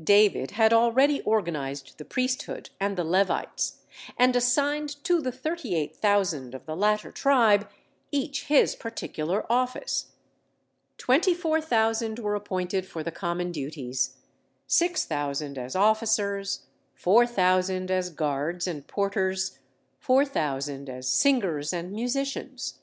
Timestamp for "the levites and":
2.96-4.36